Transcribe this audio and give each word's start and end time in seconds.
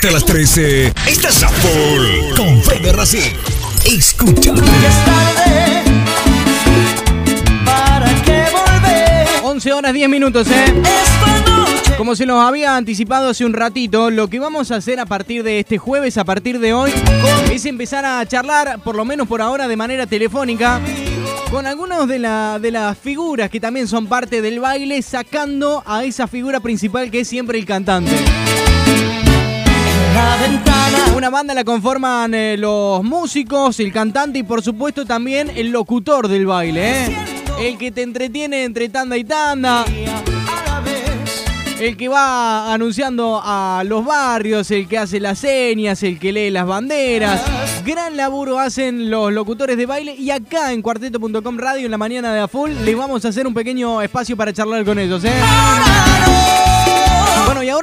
Hasta 0.00 0.12
las 0.12 0.24
13. 0.26 0.92
Estás 1.08 1.42
a 1.42 1.48
full 1.48 2.36
con 2.36 2.62
Fede 2.62 2.92
Racing. 2.92 3.32
Escucha. 3.84 4.54
Ya 4.54 4.88
es 4.88 5.04
tarde. 5.04 5.82
¿Para 7.64 8.06
qué 8.22 8.44
volver? 8.52 9.26
11 9.42 9.72
horas 9.72 9.92
10 9.92 10.08
minutos, 10.08 10.46
¿eh? 10.52 10.66
Esta 10.66 11.50
noche. 11.50 11.96
Como 11.96 12.14
se 12.14 12.26
nos 12.26 12.44
había 12.46 12.76
anticipado 12.76 13.30
hace 13.30 13.44
un 13.44 13.54
ratito, 13.54 14.12
lo 14.12 14.28
que 14.28 14.38
vamos 14.38 14.70
a 14.70 14.76
hacer 14.76 15.00
a 15.00 15.04
partir 15.06 15.42
de 15.42 15.58
este 15.58 15.78
jueves, 15.78 16.16
a 16.16 16.22
partir 16.24 16.60
de 16.60 16.72
hoy, 16.72 16.92
es 17.50 17.64
empezar 17.66 18.04
a 18.04 18.24
charlar, 18.24 18.78
por 18.84 18.94
lo 18.94 19.04
menos 19.04 19.26
por 19.26 19.42
ahora, 19.42 19.66
de 19.66 19.74
manera 19.76 20.06
telefónica, 20.06 20.80
con 21.50 21.66
algunas 21.66 22.06
de, 22.06 22.20
la- 22.20 22.60
de 22.60 22.70
las 22.70 22.96
figuras 22.96 23.50
que 23.50 23.58
también 23.58 23.88
son 23.88 24.06
parte 24.06 24.42
del 24.42 24.60
baile, 24.60 25.02
sacando 25.02 25.82
a 25.84 26.04
esa 26.04 26.28
figura 26.28 26.60
principal 26.60 27.10
que 27.10 27.18
es 27.22 27.28
siempre 27.28 27.58
el 27.58 27.66
cantante. 27.66 28.12
La 30.18 30.36
ventana. 30.36 30.98
Una 31.16 31.30
banda 31.30 31.54
la 31.54 31.62
conforman 31.62 32.34
eh, 32.34 32.56
los 32.58 33.04
músicos, 33.04 33.78
el 33.78 33.92
cantante 33.92 34.40
y 34.40 34.42
por 34.42 34.62
supuesto 34.62 35.06
también 35.06 35.48
el 35.54 35.70
locutor 35.70 36.26
del 36.26 36.44
baile, 36.44 37.04
¿eh? 37.04 37.16
El 37.60 37.78
que 37.78 37.92
te 37.92 38.02
entretiene 38.02 38.64
entre 38.64 38.88
tanda 38.88 39.16
y 39.16 39.22
tanda. 39.22 39.84
El 41.78 41.96
que 41.96 42.08
va 42.08 42.74
anunciando 42.74 43.40
a 43.40 43.84
los 43.86 44.04
barrios, 44.04 44.68
el 44.72 44.88
que 44.88 44.98
hace 44.98 45.20
las 45.20 45.38
señas, 45.38 46.02
el 46.02 46.18
que 46.18 46.32
lee 46.32 46.50
las 46.50 46.66
banderas. 46.66 47.40
Gran 47.84 48.16
laburo 48.16 48.58
hacen 48.58 49.10
los 49.10 49.32
locutores 49.32 49.76
de 49.76 49.86
baile 49.86 50.16
y 50.16 50.32
acá 50.32 50.72
en 50.72 50.82
cuarteto.com 50.82 51.58
radio 51.58 51.84
en 51.84 51.92
la 51.92 51.98
mañana 51.98 52.34
de 52.34 52.40
A 52.40 52.48
Full 52.48 52.72
les 52.84 52.96
vamos 52.96 53.24
a 53.24 53.28
hacer 53.28 53.46
un 53.46 53.54
pequeño 53.54 54.02
espacio 54.02 54.36
para 54.36 54.52
charlar 54.52 54.84
con 54.84 54.98
ellos, 54.98 55.22
¿eh? 55.24 55.32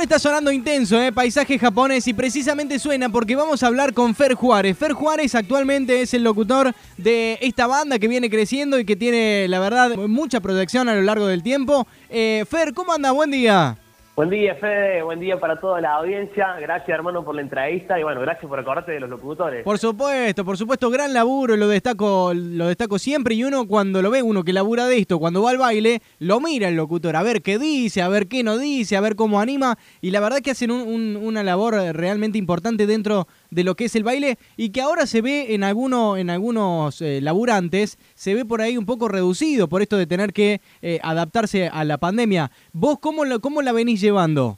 Está 0.05 0.19
sonando 0.19 0.51
intenso, 0.51 1.01
¿eh? 1.01 1.11
Paisaje 1.11 1.57
japonés 1.57 2.07
y 2.07 2.13
precisamente 2.13 2.77
suena 2.77 3.09
porque 3.09 3.35
vamos 3.35 3.63
a 3.63 3.67
hablar 3.67 3.91
con 3.91 4.13
Fer 4.13 4.35
Juárez. 4.35 4.77
Fer 4.77 4.93
Juárez 4.93 5.33
actualmente 5.33 5.99
es 5.99 6.13
el 6.13 6.23
locutor 6.23 6.75
de 6.95 7.39
esta 7.41 7.65
banda 7.65 7.97
que 7.97 8.07
viene 8.07 8.29
creciendo 8.29 8.77
y 8.77 8.85
que 8.85 8.95
tiene, 8.95 9.47
la 9.47 9.59
verdad, 9.59 9.95
mucha 9.97 10.41
proyección 10.41 10.89
a 10.89 10.93
lo 10.93 11.01
largo 11.01 11.25
del 11.25 11.41
tiempo. 11.41 11.87
Eh, 12.11 12.45
Fer, 12.47 12.75
¿cómo 12.75 12.93
anda? 12.93 13.09
Buen 13.13 13.31
día. 13.31 13.79
Buen 14.15 14.29
día, 14.29 14.55
Fede. 14.55 15.03
Buen 15.03 15.19
día 15.19 15.37
para 15.41 15.59
toda 15.59 15.81
la 15.81 15.95
audiencia. 15.95 16.53
Gracias, 16.61 16.87
hermano, 16.87 17.25
por 17.25 17.35
la 17.35 17.41
entrevista. 17.41 17.99
Y 17.99 18.03
bueno, 18.03 18.21
gracias 18.21 18.47
por 18.47 18.57
acordarte 18.57 18.93
de 18.93 19.01
los 19.01 19.09
locutores. 19.09 19.61
Por 19.65 19.77
supuesto, 19.77 20.45
por 20.45 20.57
supuesto, 20.57 20.89
gran 20.89 21.13
laburo, 21.13 21.57
lo 21.57 21.67
destaco, 21.67 22.31
lo 22.33 22.67
destaco 22.67 22.97
siempre 22.97 23.35
y 23.35 23.43
uno 23.43 23.67
cuando 23.67 24.01
lo 24.01 24.09
ve, 24.09 24.23
uno 24.23 24.45
que 24.45 24.53
labura 24.53 24.85
de 24.87 24.99
esto, 24.99 25.19
cuando 25.19 25.43
va 25.43 25.49
al 25.49 25.57
baile, 25.57 26.01
lo 26.19 26.39
mira 26.39 26.69
el 26.69 26.77
locutor, 26.77 27.17
a 27.17 27.23
ver 27.23 27.41
qué 27.41 27.59
dice, 27.59 28.01
a 28.01 28.07
ver 28.07 28.27
qué 28.29 28.41
no 28.41 28.57
dice, 28.57 28.95
a 28.95 29.01
ver 29.01 29.17
cómo 29.17 29.41
anima, 29.41 29.77
y 29.99 30.11
la 30.11 30.21
verdad 30.21 30.37
que 30.39 30.51
hacen 30.51 30.71
un- 30.71 30.87
un- 30.87 31.17
una 31.17 31.43
labor 31.43 31.73
realmente 31.73 32.37
importante 32.37 32.87
dentro 32.87 33.27
de 33.55 33.63
lo 33.63 33.75
que 33.75 33.85
es 33.85 33.95
el 33.95 34.03
baile 34.03 34.37
y 34.57 34.71
que 34.71 34.81
ahora 34.81 35.05
se 35.07 35.21
ve 35.21 35.55
en, 35.55 35.63
alguno, 35.63 36.17
en 36.17 36.29
algunos 36.29 37.01
eh, 37.01 37.19
laburantes, 37.21 37.97
se 38.13 38.35
ve 38.35 38.45
por 38.45 38.61
ahí 38.61 38.77
un 38.77 38.85
poco 38.85 39.07
reducido 39.07 39.67
por 39.67 39.81
esto 39.81 39.97
de 39.97 40.05
tener 40.05 40.33
que 40.33 40.59
eh, 40.81 40.99
adaptarse 41.01 41.69
a 41.69 41.83
la 41.85 41.97
pandemia. 41.97 42.51
¿Vos 42.73 42.99
cómo, 42.99 43.25
lo- 43.25 43.39
cómo 43.39 43.61
la 43.61 43.71
venís 43.71 44.01
llevando? 44.01 44.57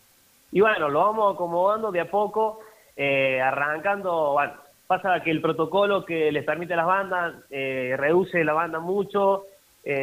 Y 0.51 0.61
bueno, 0.61 0.89
lo 0.89 0.99
vamos 0.99 1.35
acomodando 1.35 1.91
de 1.91 1.99
a 2.01 2.09
poco, 2.09 2.59
eh, 2.95 3.39
arrancando. 3.41 4.33
Bueno, 4.33 4.53
pasa 4.87 5.21
que 5.23 5.29
el 5.31 5.41
protocolo 5.41 6.03
que 6.05 6.31
les 6.31 6.43
permite 6.43 6.73
a 6.73 6.77
las 6.77 6.85
bandas 6.87 7.35
eh, 7.49 7.93
reduce 7.97 8.43
la 8.43 8.53
banda 8.53 8.79
mucho. 8.79 9.43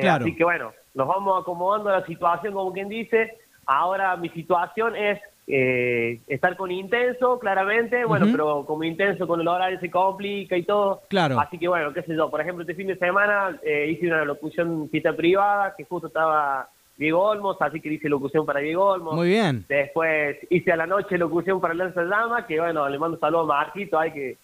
Claro. 0.00 0.24
Así 0.24 0.34
que 0.34 0.44
bueno, 0.44 0.72
nos 0.94 1.06
vamos 1.08 1.42
acomodando 1.42 1.90
a 1.90 2.00
la 2.00 2.06
situación, 2.06 2.54
como 2.54 2.72
quien 2.72 2.88
dice. 2.88 3.34
Ahora 3.66 4.16
mi 4.16 4.28
situación 4.30 4.94
es 4.96 5.18
eh, 5.46 6.20
estar 6.26 6.56
con 6.56 6.70
intenso, 6.70 7.38
claramente. 7.38 8.04
Bueno, 8.04 8.26
pero 8.32 8.64
como 8.66 8.84
intenso 8.84 9.26
con 9.26 9.40
el 9.40 9.48
horario 9.48 9.78
se 9.80 9.90
complica 9.90 10.56
y 10.56 10.62
todo. 10.62 11.02
Claro. 11.08 11.38
Así 11.40 11.58
que 11.58 11.68
bueno, 11.68 11.92
qué 11.92 12.02
sé 12.02 12.14
yo. 12.16 12.30
Por 12.30 12.40
ejemplo, 12.40 12.62
este 12.62 12.74
fin 12.74 12.86
de 12.86 12.96
semana 12.96 13.58
eh, 13.62 13.88
hice 13.90 14.06
una 14.06 14.24
locución 14.24 14.88
cita 14.90 15.12
privada 15.14 15.74
que 15.76 15.84
justo 15.84 16.08
estaba 16.08 16.68
Diego 16.96 17.22
Olmos, 17.22 17.56
así 17.60 17.80
que 17.80 17.92
hice 17.92 18.08
locución 18.08 18.46
para 18.46 18.60
Diego 18.60 18.84
Olmos. 18.86 19.14
Muy 19.16 19.28
bien. 19.28 19.64
Después 19.68 20.38
hice 20.48 20.72
a 20.72 20.76
la 20.76 20.86
noche 20.86 21.18
locución 21.18 21.60
para 21.60 21.74
Lanza 21.74 22.02
Llama, 22.04 22.46
que 22.46 22.60
bueno, 22.60 22.88
le 22.88 22.98
mando 22.98 23.16
un 23.16 23.20
saludo 23.20 23.40
a 23.42 23.46
Marquito, 23.46 23.98
hay 23.98 24.12
que, 24.12 24.36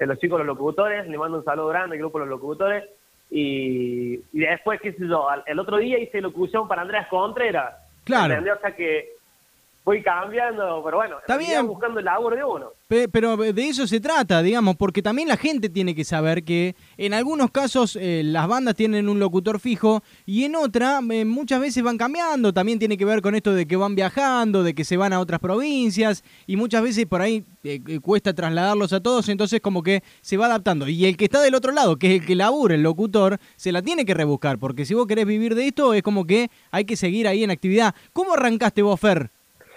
los 0.00 0.18
chicos 0.18 0.38
los 0.38 0.46
locutores, 0.46 1.06
le 1.06 1.16
mando 1.16 1.38
un 1.38 1.44
saludo 1.44 1.68
grande 1.68 1.94
al 1.96 2.00
grupo 2.00 2.18
de 2.18 2.26
los 2.26 2.30
locutores. 2.30 2.84
Y, 3.30 4.14
y 4.32 4.40
después, 4.40 4.80
qué 4.80 4.92
sé 4.92 5.06
yo, 5.08 5.28
al- 5.30 5.44
el 5.46 5.58
otro 5.58 5.78
día 5.78 5.98
hice 5.98 6.20
locución 6.20 6.68
para 6.68 6.82
Andrés 6.82 7.06
Contreras. 7.08 7.74
Claro. 8.04 8.34
O 8.42 8.60
sea 8.60 8.74
que 8.76 9.11
voy 9.84 10.02
cambiando, 10.02 10.80
pero 10.84 10.96
bueno, 10.98 11.18
Está 11.18 11.36
bien. 11.36 11.66
buscando 11.66 11.98
el 11.98 12.04
laburo 12.04 12.36
de 12.36 12.44
uno. 12.44 12.66
Pe- 12.86 13.08
Pero 13.08 13.36
de 13.36 13.68
eso 13.68 13.86
se 13.86 14.00
trata, 14.00 14.42
digamos, 14.42 14.76
porque 14.76 15.02
también 15.02 15.26
la 15.28 15.36
gente 15.36 15.68
tiene 15.68 15.94
que 15.94 16.04
saber 16.04 16.44
que 16.44 16.76
en 16.96 17.14
algunos 17.14 17.50
casos 17.50 17.96
eh, 18.00 18.22
las 18.24 18.46
bandas 18.46 18.74
tienen 18.76 19.08
un 19.08 19.18
locutor 19.18 19.58
fijo 19.58 20.02
y 20.26 20.44
en 20.44 20.54
otra 20.56 21.00
eh, 21.10 21.24
muchas 21.24 21.60
veces 21.60 21.82
van 21.82 21.98
cambiando. 21.98 22.52
También 22.52 22.78
tiene 22.78 22.96
que 22.96 23.04
ver 23.04 23.22
con 23.22 23.34
esto 23.34 23.52
de 23.54 23.66
que 23.66 23.76
van 23.76 23.94
viajando, 23.94 24.62
de 24.62 24.74
que 24.74 24.84
se 24.84 24.96
van 24.96 25.12
a 25.12 25.20
otras 25.20 25.40
provincias 25.40 26.22
y 26.46 26.56
muchas 26.56 26.82
veces 26.82 27.06
por 27.06 27.20
ahí 27.22 27.44
eh, 27.64 27.80
cuesta 28.00 28.34
trasladarlos 28.34 28.92
a 28.92 29.00
todos, 29.00 29.28
entonces 29.30 29.60
como 29.60 29.82
que 29.82 30.02
se 30.20 30.36
va 30.36 30.46
adaptando. 30.46 30.86
Y 30.86 31.06
el 31.06 31.16
que 31.16 31.24
está 31.24 31.40
del 31.40 31.54
otro 31.54 31.72
lado, 31.72 31.96
que 31.96 32.14
es 32.14 32.20
el 32.20 32.26
que 32.26 32.34
labura, 32.36 32.74
el 32.74 32.82
locutor, 32.82 33.38
se 33.56 33.72
la 33.72 33.82
tiene 33.82 34.04
que 34.04 34.14
rebuscar, 34.14 34.58
porque 34.58 34.84
si 34.84 34.94
vos 34.94 35.06
querés 35.06 35.26
vivir 35.26 35.54
de 35.54 35.66
esto 35.66 35.94
es 35.94 36.02
como 36.02 36.24
que 36.26 36.50
hay 36.70 36.84
que 36.84 36.94
seguir 36.96 37.26
ahí 37.26 37.42
en 37.42 37.50
actividad. 37.50 37.94
¿Cómo 38.12 38.34
arrancaste 38.34 38.82
vos, 38.82 39.00
Fer? 39.00 39.30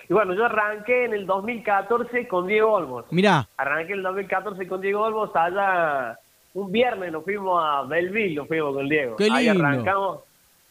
Y 0.08 0.14
bueno, 0.14 0.34
yo 0.34 0.46
arranqué 0.46 1.06
en 1.06 1.14
el 1.14 1.26
2014 1.26 2.28
con 2.28 2.48
Diego 2.48 2.74
Olmos. 2.74 3.06
Mirá, 3.12 3.48
Arranqué 3.58 3.94
en 3.94 4.00
el 4.00 4.04
2014 4.04 4.68
con 4.68 4.82
Diego 4.82 5.02
Olmos, 5.02 5.32
allá 5.36 6.18
un 6.54 6.72
viernes 6.72 7.12
nos 7.12 7.24
fuimos 7.24 7.62
a 7.64 7.84
Belleville, 7.84 8.36
nos 8.36 8.48
fuimos 8.48 8.74
con 8.76 8.88
Diego. 8.88 9.16
Qué 9.18 9.28
Ahí 9.32 9.48
arrancamos. 9.48 10.20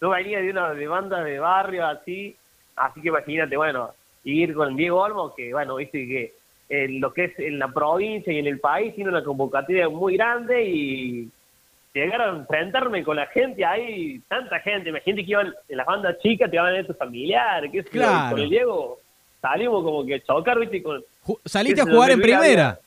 Yo 0.01 0.11
venía 0.11 0.41
de 0.41 0.51
una 0.51 0.73
de 0.73 0.87
banda 0.87 1.23
de 1.23 1.39
barrio 1.39 1.87
así, 1.87 2.37
así 2.77 3.01
que 3.01 3.09
imagínate, 3.09 3.57
bueno, 3.57 3.91
ir 4.25 4.55
con 4.55 4.77
Diego 4.77 5.01
Olmos, 5.01 5.35
que 5.35 5.53
bueno, 5.53 5.77
viste 5.77 6.07
que 6.07 6.35
en 6.69 7.01
lo 7.01 7.13
que 7.13 7.25
es 7.25 7.39
en 7.39 7.59
la 7.59 7.69
provincia 7.69 8.33
y 8.33 8.39
en 8.39 8.47
el 8.47 8.61
país 8.61 8.95
tiene 8.95 9.11
una 9.11 9.23
convocatoria 9.23 9.89
muy 9.89 10.17
grande 10.17 10.65
y 10.65 11.31
llegar 11.93 12.23
a 12.23 12.31
enfrentarme 12.31 13.05
con 13.05 13.17
la 13.17 13.27
gente 13.27 13.65
ahí, 13.65 14.21
tanta 14.29 14.59
gente, 14.61 14.89
imagínate 14.89 15.25
que 15.25 15.31
iban 15.31 15.55
en 15.69 15.77
las 15.77 15.87
bandas 15.87 16.19
chicas, 16.21 16.51
te 16.51 16.57
iban 16.57 16.69
a 16.69 16.73
ver 16.73 16.87
tus 16.87 16.97
familiares, 16.97 17.71
qué 17.71 17.83
sé 17.83 17.91
Claro. 17.91 18.31
con 18.31 18.41
el 18.41 18.51
Diego 18.51 18.99
salimos 19.45 19.85
como 19.85 20.07
que 20.07 20.15
a 20.15 20.21
chocar, 20.25 20.59
viste, 20.59 20.83
con, 20.83 21.05
saliste 21.45 21.83
a 21.83 21.85
jugar 21.85 22.11
en 22.13 22.19
2000 22.19 22.35
había- 22.35 22.39
primera. 22.41 22.81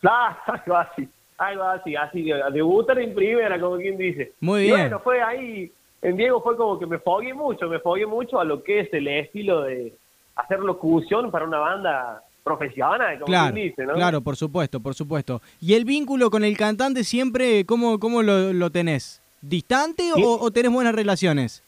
Claro, 0.00 0.36
algo 0.46 0.76
así, 0.76 1.08
algo 1.38 1.62
así, 1.64 1.96
así, 1.96 2.22
de- 2.24 2.42
debutar 2.52 2.98
en 2.98 3.14
primera, 3.14 3.58
como 3.58 3.76
quien 3.78 3.96
dice. 3.96 4.32
Muy 4.40 4.60
Y 4.60 4.64
bien. 4.64 4.76
bueno, 4.80 5.00
fue 5.00 5.22
ahí, 5.22 5.72
en 6.02 6.16
Diego 6.18 6.42
fue 6.42 6.56
como 6.58 6.78
que 6.78 6.84
me 6.86 6.98
fogué 6.98 7.32
mucho, 7.32 7.66
me 7.68 7.78
fogué 7.78 8.04
mucho 8.06 8.38
a 8.38 8.44
lo 8.44 8.62
que 8.62 8.80
es 8.80 8.92
el 8.92 9.08
estilo 9.08 9.62
de 9.62 9.94
hacer 10.36 10.60
locución 10.60 11.30
para 11.30 11.46
una 11.46 11.58
banda 11.58 12.22
profesional, 12.42 13.14
como 13.14 13.24
Claro, 13.24 13.54
quien 13.54 13.68
dice, 13.70 13.86
¿no? 13.86 13.94
claro, 13.94 14.20
por 14.20 14.36
supuesto, 14.36 14.78
por 14.80 14.94
supuesto. 14.94 15.40
¿Y 15.62 15.72
el 15.72 15.86
vínculo 15.86 16.30
con 16.30 16.44
el 16.44 16.56
cantante 16.58 17.02
siempre, 17.02 17.64
cómo, 17.64 17.98
cómo 17.98 18.22
lo, 18.22 18.52
lo 18.52 18.68
tenés? 18.70 19.22
¿Distante 19.40 20.02
Sí. 20.14 20.22
o, 20.22 20.38
o 20.38 20.50
tenés 20.50 20.70
buenas 20.70 20.94
relaciones? 20.94 21.62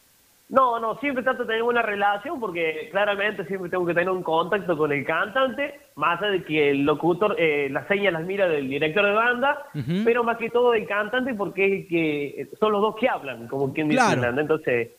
No, 0.48 0.78
no, 0.78 0.96
siempre 1.00 1.24
trato 1.24 1.42
de 1.42 1.48
tener 1.48 1.62
una 1.64 1.82
relación 1.82 2.38
porque 2.38 2.88
claramente 2.92 3.44
siempre 3.46 3.68
tengo 3.68 3.84
que 3.84 3.94
tener 3.94 4.10
un 4.10 4.22
contacto 4.22 4.76
con 4.76 4.92
el 4.92 5.04
cantante, 5.04 5.80
más 5.96 6.22
allá 6.22 6.30
de 6.30 6.44
que 6.44 6.70
el 6.70 6.84
locutor 6.84 7.34
eh, 7.36 7.68
las 7.68 7.88
señas 7.88 8.12
las 8.12 8.24
mira 8.24 8.46
del 8.46 8.68
director 8.68 9.04
de 9.04 9.12
banda, 9.12 9.66
pero 10.04 10.22
más 10.22 10.36
que 10.36 10.50
todo 10.50 10.70
del 10.70 10.86
cantante 10.86 11.34
porque 11.34 11.80
es 11.80 11.88
que 11.88 12.48
son 12.60 12.70
los 12.70 12.80
dos 12.80 12.94
que 12.94 13.08
hablan, 13.08 13.48
como 13.48 13.72
quien 13.74 13.88
dice, 13.88 14.00
Claro. 14.04 14.20
¿entendés? 14.20 14.42
Entonces, 14.42 14.90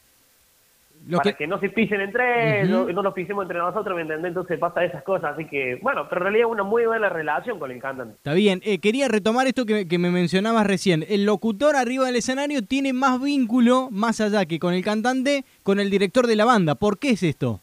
Lo 1.08 1.18
para 1.18 1.32
que- 1.32 1.38
que... 1.38 1.48
no 1.48 1.60
se 1.60 1.70
pisen 1.70 2.02
entre 2.02 2.62
ellos, 2.64 2.94
no 2.94 3.02
nos 3.02 3.14
pisemos 3.14 3.44
entre 3.44 3.58
nosotros, 3.60 3.96
¿me 3.96 4.02
entendés? 4.02 4.30
Entonces 4.30 4.60
pasa 4.60 4.84
esas 4.84 5.04
cosas, 5.04 5.34
así 5.34 5.46
que, 5.46 5.80
bueno, 5.82 6.08
pero 6.10 6.22
en 6.22 6.24
realidad 6.34 6.50
una 6.50 6.64
muy 6.64 6.86
buena 6.86 7.10
relación 7.10 7.60
con 7.60 7.72
el 7.72 7.80
cantante. 7.82 8.16
Está 8.16 8.34
bien, 8.34 8.62
Eh, 8.66 8.80
quería 8.80 9.08
retomar 9.08 9.48
esto 9.48 9.66
que, 9.66 9.88
que 9.88 9.98
me 9.98 10.10
mencionabas 10.12 10.68
recién. 10.68 11.06
El 11.08 11.26
locutor 11.26 11.76
arriba 11.76 12.06
del 12.06 12.18
escenario 12.18 12.62
tiene 12.62 12.92
más 12.94 13.22
vínculo, 13.22 13.90
más 13.92 14.20
allá 14.22 14.46
que 14.46 14.60
con 14.60 14.74
el 14.74 14.84
cantante, 14.84 15.44
con 15.64 15.80
el 15.80 15.90
director 15.90 16.28
de 16.28 16.36
la 16.36 16.46
banda. 16.46 16.76
¿Por 16.76 17.00
qué 17.00 17.12
es 17.12 17.24
esto? 17.24 17.60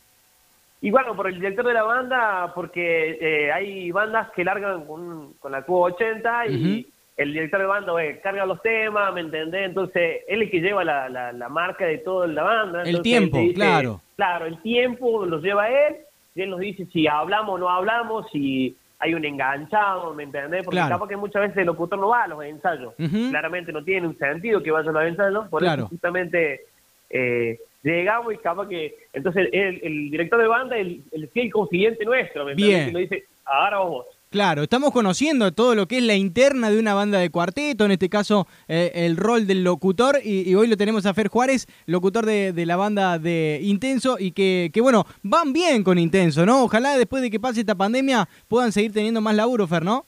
Y 0.81 0.91
bueno, 0.91 1.17
por 1.17 1.27
el 1.29 1.35
director 1.37 1.67
de 1.67 1.73
la 1.73 1.83
banda, 1.83 2.53
porque 2.55 3.17
eh, 3.21 3.51
hay 3.53 3.91
bandas 3.91 4.31
que 4.37 4.45
largan 4.45 4.85
con, 4.85 5.33
con 5.41 5.51
la 5.53 5.65
Q80 5.67 6.51
y. 6.51 6.87
el 7.17 7.33
director 7.33 7.61
de 7.61 7.67
banda 7.67 8.05
eh, 8.05 8.21
carga 8.23 8.45
los 8.45 8.61
temas, 8.63 9.13
¿me 9.15 9.21
entendés? 9.21 9.67
Entonces, 9.67 10.23
él 10.27 10.43
es 10.43 10.47
el 10.47 10.51
que 10.51 10.61
lleva 10.61 10.83
la, 10.85 11.09
la, 11.09 11.33
la 11.33 11.49
marca 11.49 11.87
de 11.87 11.99
toda 11.99 12.27
la 12.27 12.43
banda. 12.43 12.83
El 12.83 13.03
tiempo, 13.03 13.39
dice- 13.39 13.55
claro. 13.55 14.01
Claro, 14.17 14.47
el 14.47 14.61
tiempo 14.63 15.25
lo 15.25 15.39
lleva 15.41 15.69
él 15.69 15.97
y 16.35 16.43
él 16.43 16.51
nos 16.51 16.61
dice 16.61 16.87
si 16.93 17.07
hablamos 17.07 17.55
o 17.55 17.59
no 17.59 17.69
hablamos, 17.69 18.27
si 18.33 18.77
hay 18.99 19.15
un 19.15 19.25
enganchado, 19.25 20.15
¿me 20.15 20.23
entendés? 20.25 20.65
Porque 20.65 20.77
Claro. 20.79 20.95
capaz 20.97 21.09
que 21.09 21.17
muchas 21.17 21.43
veces 21.43 21.59
el 21.59 21.67
locutor 21.67 21.99
no 21.99 22.09
va 22.09 22.25
a 22.25 22.29
los 22.29 22.43
ensayos. 22.45 22.95
Claramente 23.31 23.71
no 23.73 23.85
tiene 23.85 24.07
un 24.07 24.17
sentido 24.19 24.63
que 24.63 24.71
vaya 24.71 24.89
a 24.91 24.93
los 24.93 25.05
ensayos, 25.05 25.49
por 25.49 25.63
Claro. 25.63 25.83
eso 25.83 25.89
justamente 25.89 26.63
eh, 27.11 27.59
llegamos 27.83 28.33
y 28.35 28.39
capaz 28.39 28.67
que... 28.69 28.97
Entonces 29.13 29.49
el, 29.53 29.81
el 29.83 30.11
director 30.11 30.41
de 30.41 30.47
banda 30.49 30.77
es 30.77 30.87
el, 30.87 31.03
el 31.13 31.29
fiel 31.29 31.53
confidente 31.53 32.05
nuestro, 32.05 32.45
¿me 32.45 32.53
entendés? 32.53 32.77
Bien. 32.77 32.89
Y 32.89 32.93
nos 32.93 33.01
dice, 33.11 33.25
ahora 33.45 33.79
vos. 33.81 34.07
Claro, 34.35 34.65
estamos 34.65 34.91
conociendo 34.91 35.53
todo 35.53 35.77
lo 35.77 35.87
que 35.87 35.99
es 35.99 36.03
la 36.03 36.17
interna 36.17 36.69
de 36.69 36.81
una 36.81 36.93
banda 36.93 37.21
de 37.21 37.31
cuarteto, 37.31 37.85
en 37.85 37.93
este 37.93 38.09
caso 38.09 38.49
eh, 38.67 38.91
el 38.93 39.17
rol 39.17 39.47
del 39.47 39.63
locutor, 39.63 40.17
y, 40.25 40.53
hoy 40.57 40.67
lo 40.67 40.77
tenemos 40.77 41.07
a 41.07 41.15
Fer 41.15 41.29
Juárez, 41.29 41.69
locutor 41.87 42.27
de, 42.27 42.53
de 42.53 42.67
la 42.67 42.75
banda 42.75 43.21
de 43.21 43.61
Intenso, 43.63 44.17
y 44.19 44.33
que, 44.33 44.73
que, 44.75 44.81
bueno, 44.81 45.05
van 45.23 45.53
bien 45.53 45.85
con 45.85 46.01
Intenso, 46.01 46.45
¿no? 46.45 46.65
Ojalá 46.65 46.99
después 46.99 47.23
de 47.23 47.31
que 47.31 47.39
pase 47.39 47.61
esta 47.61 47.77
pandemia 47.77 48.29
puedan 48.49 48.73
seguir 48.73 48.93
teniendo 48.93 49.21
más 49.21 49.37
laburo, 49.37 49.69
Fer, 49.69 49.85
¿no? 49.85 50.05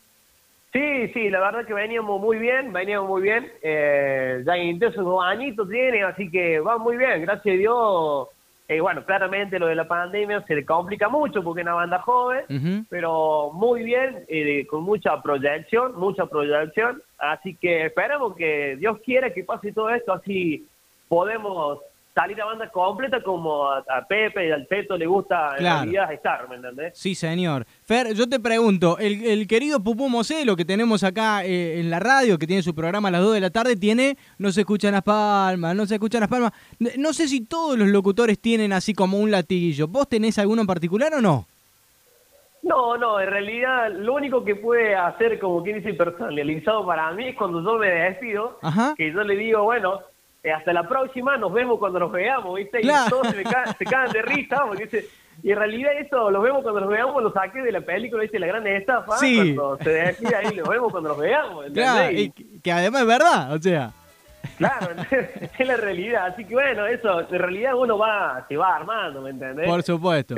Sí, 0.72 1.06
sí, 1.14 1.30
la 1.30 1.38
verdad 1.38 1.64
que 1.64 1.74
veníamos 1.74 2.20
muy 2.20 2.38
bien, 2.38 2.72
veníamos 2.72 3.08
muy 3.08 3.22
bien. 3.22 3.46
Eh, 3.62 4.42
ya 4.44 4.56
en 4.56 4.70
Intenso 4.70 5.02
dos 5.02 5.24
añitos 5.24 5.70
tiene, 5.70 6.02
así 6.02 6.28
que 6.32 6.58
va 6.58 6.78
muy 6.78 6.96
bien, 6.96 7.22
gracias 7.22 7.54
a 7.54 7.58
Dios. 7.58 8.28
Eh, 8.68 8.80
bueno, 8.80 9.04
claramente 9.04 9.60
lo 9.60 9.68
de 9.68 9.76
la 9.76 9.86
pandemia 9.86 10.42
se 10.42 10.56
le 10.56 10.64
complica 10.64 11.08
mucho 11.08 11.42
porque 11.44 11.60
es 11.60 11.66
una 11.66 11.74
banda 11.74 12.00
joven, 12.00 12.86
pero 12.90 13.52
muy 13.52 13.84
bien, 13.84 14.24
eh, 14.26 14.66
con 14.66 14.82
mucha 14.82 15.22
proyección, 15.22 15.96
mucha 15.96 16.26
proyección. 16.26 17.00
Así 17.18 17.54
que 17.54 17.86
esperamos 17.86 18.34
que 18.34 18.76
Dios 18.76 18.98
quiera 19.04 19.32
que 19.32 19.44
pase 19.44 19.72
todo 19.72 19.90
esto, 19.90 20.12
así 20.12 20.66
podemos 21.08 21.78
salir 22.16 22.40
a 22.40 22.46
banda 22.46 22.70
completa 22.70 23.22
como 23.22 23.68
a, 23.70 23.84
a 23.90 24.06
Pepe 24.08 24.48
y 24.48 24.50
al 24.50 24.66
Teto 24.66 24.96
le 24.96 25.04
gusta 25.06 25.50
en 25.52 25.56
Claro. 25.58 25.80
realidad 25.82 26.12
estar, 26.14 26.48
¿me 26.48 26.56
entendés? 26.56 26.98
Sí, 26.98 27.14
señor. 27.14 27.66
Fer, 27.84 28.14
yo 28.14 28.26
te 28.26 28.40
pregunto, 28.40 28.96
el, 28.98 29.22
el 29.26 29.46
querido 29.46 29.84
Pupú 29.84 30.08
Moselo 30.08 30.56
que 30.56 30.64
tenemos 30.64 31.04
acá 31.04 31.44
eh, 31.44 31.78
en 31.78 31.90
la 31.90 32.00
radio, 32.00 32.38
que 32.38 32.46
tiene 32.46 32.62
su 32.62 32.74
programa 32.74 33.08
a 33.08 33.10
las 33.10 33.20
2 33.20 33.34
de 33.34 33.40
la 33.40 33.50
tarde, 33.50 33.76
tiene 33.76 34.16
No 34.38 34.50
se 34.50 34.62
escuchan 34.62 34.92
las 34.92 35.02
palmas, 35.02 35.76
no 35.76 35.84
se 35.84 35.96
escuchan 35.96 36.20
las 36.20 36.30
palmas. 36.30 36.52
No 36.96 37.12
sé 37.12 37.28
si 37.28 37.42
todos 37.44 37.76
los 37.78 37.88
locutores 37.88 38.38
tienen 38.40 38.72
así 38.72 38.94
como 38.94 39.18
un 39.18 39.30
latiguillo. 39.30 39.86
¿Vos 39.86 40.08
tenés 40.08 40.38
alguno 40.38 40.62
en 40.62 40.66
particular 40.66 41.12
o 41.12 41.20
no? 41.20 41.46
No, 42.62 42.96
no, 42.96 43.20
en 43.20 43.28
realidad 43.30 43.92
lo 43.92 44.14
único 44.14 44.42
que 44.42 44.56
puede 44.56 44.96
hacer, 44.96 45.38
como 45.38 45.62
quien 45.62 45.76
dice, 45.82 45.94
personalizado 45.94 46.84
para 46.84 47.12
mí 47.12 47.28
es 47.28 47.36
cuando 47.36 47.62
yo 47.62 47.78
me 47.78 47.88
despido, 47.88 48.58
Ajá. 48.62 48.94
que 48.96 49.12
yo 49.12 49.22
le 49.22 49.36
digo, 49.36 49.62
bueno, 49.62 50.00
eh, 50.46 50.52
hasta 50.52 50.72
la 50.72 50.88
próxima, 50.88 51.36
nos 51.36 51.52
vemos 51.52 51.78
cuando 51.78 51.98
nos 51.98 52.12
veamos, 52.12 52.54
¿viste? 52.56 52.80
Claro. 52.80 53.06
Y 53.06 53.10
todos 53.10 53.28
se, 53.28 53.42
ca- 53.42 53.74
se 53.76 53.84
cagan 53.84 54.12
de 54.12 54.22
risa, 54.22 54.62
porque 54.66 54.84
dice, 54.84 55.06
y 55.42 55.50
en 55.50 55.58
realidad 55.58 55.92
eso, 55.98 56.30
los 56.30 56.42
vemos 56.42 56.62
cuando 56.62 56.80
nos 56.80 56.88
veamos, 56.88 57.22
lo 57.22 57.32
saqué 57.32 57.60
de 57.62 57.72
la 57.72 57.80
película, 57.80 58.22
¿viste? 58.22 58.38
La 58.38 58.46
gran 58.46 58.66
estafa, 58.66 59.16
Sí. 59.18 59.54
cuando 59.56 59.76
se 59.84 59.90
despide 59.90 60.34
ahí, 60.36 60.54
los 60.54 60.68
vemos 60.68 60.90
cuando 60.92 61.10
nos 61.10 61.18
veamos, 61.18 61.66
¿entendés? 61.66 61.92
Claro, 61.92 62.12
Y- 62.12 62.60
que 62.62 62.72
además 62.72 63.02
es 63.02 63.06
verdad, 63.08 63.52
o 63.54 63.58
sea. 63.60 63.90
Claro, 64.56 64.88
es 65.58 65.66
la 65.66 65.76
realidad, 65.76 66.26
así 66.26 66.44
que 66.44 66.54
bueno, 66.54 66.86
eso, 66.86 67.20
en 67.20 67.38
realidad 67.38 67.74
uno 67.74 67.98
va, 67.98 68.44
se 68.48 68.56
va 68.56 68.76
armando, 68.76 69.20
¿me 69.20 69.30
entendés? 69.30 69.66
Por 69.68 69.82
supuesto. 69.82 70.36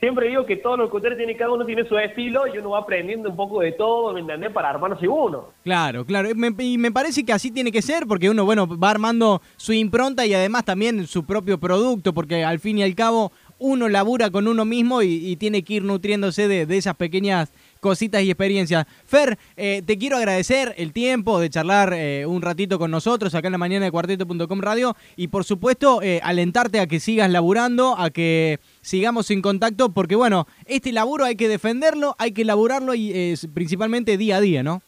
Siempre 0.00 0.28
digo 0.28 0.46
que 0.46 0.56
todos 0.56 0.78
los 0.78 0.86
locutores 0.86 1.18
tienen, 1.18 1.36
cada 1.36 1.52
uno 1.52 1.66
tiene 1.66 1.86
su 1.86 1.96
estilo 1.98 2.46
y 2.46 2.56
uno 2.56 2.70
va 2.70 2.78
aprendiendo 2.78 3.28
un 3.28 3.36
poco 3.36 3.60
de 3.60 3.72
todo, 3.72 4.14
¿me 4.14 4.20
entendés? 4.20 4.50
Para 4.50 4.70
armarse 4.70 5.06
uno. 5.06 5.50
Claro, 5.62 6.06
claro. 6.06 6.30
Me, 6.34 6.54
y 6.58 6.78
me 6.78 6.90
parece 6.90 7.22
que 7.22 7.34
así 7.34 7.50
tiene 7.50 7.70
que 7.70 7.82
ser, 7.82 8.06
porque 8.06 8.30
uno, 8.30 8.46
bueno, 8.46 8.66
va 8.78 8.90
armando 8.90 9.42
su 9.58 9.74
impronta 9.74 10.24
y 10.24 10.32
además 10.32 10.64
también 10.64 11.06
su 11.06 11.24
propio 11.24 11.60
producto, 11.60 12.14
porque 12.14 12.44
al 12.44 12.60
fin 12.60 12.78
y 12.78 12.82
al 12.82 12.94
cabo 12.94 13.30
uno 13.58 13.90
labura 13.90 14.30
con 14.30 14.48
uno 14.48 14.64
mismo 14.64 15.02
y, 15.02 15.26
y 15.26 15.36
tiene 15.36 15.62
que 15.62 15.74
ir 15.74 15.84
nutriéndose 15.84 16.48
de, 16.48 16.64
de 16.64 16.76
esas 16.78 16.96
pequeñas 16.96 17.52
cositas 17.80 18.22
y 18.22 18.30
experiencias. 18.30 18.86
Fer, 19.04 19.38
eh, 19.56 19.82
te 19.84 19.98
quiero 19.98 20.16
agradecer 20.16 20.74
el 20.76 20.92
tiempo 20.92 21.40
de 21.40 21.50
charlar 21.50 21.92
eh, 21.92 22.26
un 22.26 22.42
ratito 22.42 22.78
con 22.78 22.90
nosotros 22.90 23.34
acá 23.34 23.48
en 23.48 23.52
la 23.52 23.58
mañana 23.58 23.86
de 23.86 23.90
cuarteto.com 23.90 24.60
radio 24.60 24.94
y 25.16 25.28
por 25.28 25.44
supuesto 25.44 26.02
eh, 26.02 26.20
alentarte 26.22 26.80
a 26.80 26.86
que 26.86 27.00
sigas 27.00 27.30
laburando, 27.30 27.96
a 27.98 28.10
que 28.10 28.60
sigamos 28.80 29.30
en 29.30 29.42
contacto, 29.42 29.90
porque 29.90 30.14
bueno, 30.14 30.46
este 30.66 30.92
laburo 30.92 31.24
hay 31.24 31.36
que 31.36 31.48
defenderlo, 31.48 32.14
hay 32.18 32.32
que 32.32 32.44
laburarlo 32.44 32.94
y 32.94 33.34
principalmente 33.52 34.16
día 34.16 34.36
a 34.36 34.40
día, 34.40 34.62
¿no? 34.62 34.82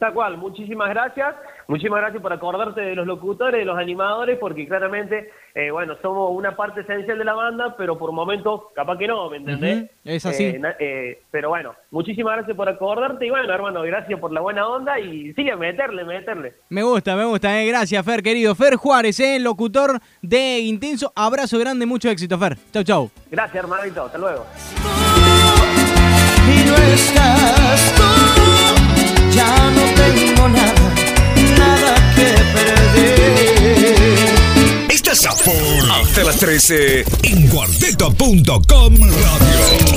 Tal 0.00 0.14
cual, 0.14 0.38
muchísimas 0.38 0.88
gracias. 0.88 1.34
Muchísimas 1.70 2.00
gracias 2.00 2.20
por 2.20 2.32
acordarte 2.32 2.80
de 2.80 2.96
los 2.96 3.06
locutores, 3.06 3.60
de 3.60 3.64
los 3.64 3.78
animadores, 3.78 4.36
porque 4.40 4.66
claramente, 4.66 5.30
eh, 5.54 5.70
bueno, 5.70 5.94
somos 6.02 6.32
una 6.36 6.56
parte 6.56 6.80
esencial 6.80 7.16
de 7.16 7.24
la 7.24 7.34
banda, 7.34 7.76
pero 7.78 7.96
por 7.96 8.10
momentos 8.10 8.62
capaz 8.74 8.98
que 8.98 9.06
no, 9.06 9.30
¿me 9.30 9.36
entendés? 9.36 9.88
Es 10.04 10.26
así. 10.26 10.46
Eh, 10.46 10.60
eh, 10.80 11.22
pero 11.30 11.50
bueno, 11.50 11.76
muchísimas 11.92 12.38
gracias 12.38 12.56
por 12.56 12.68
acordarte 12.68 13.24
y 13.24 13.30
bueno, 13.30 13.54
hermano, 13.54 13.82
gracias 13.82 14.18
por 14.18 14.32
la 14.32 14.40
buena 14.40 14.66
onda 14.66 14.98
y 14.98 15.32
sigue, 15.34 15.54
meterle, 15.54 16.02
meterle. 16.02 16.54
Me 16.70 16.82
gusta, 16.82 17.14
me 17.14 17.24
gusta, 17.24 17.62
gracias 17.62 18.04
Fer, 18.04 18.20
querido. 18.20 18.56
Fer 18.56 18.74
Juárez, 18.74 19.20
eh, 19.20 19.38
locutor 19.38 20.00
de 20.22 20.58
Intenso. 20.58 21.12
Abrazo 21.14 21.56
grande, 21.56 21.86
mucho 21.86 22.10
éxito, 22.10 22.36
Fer. 22.36 22.56
Chau, 22.72 22.82
chau. 22.82 23.10
Gracias, 23.30 23.62
hermanito, 23.62 24.06
hasta 24.06 24.18
luego. 24.18 24.44
13 36.40 37.04
en 37.24 37.48
cuarteto.com 37.48 38.94
radio. 38.98 39.80